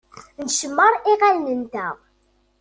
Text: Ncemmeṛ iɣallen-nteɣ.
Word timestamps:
Ncemmeṛ 0.45 0.93
iɣallen-nteɣ. 1.11 1.95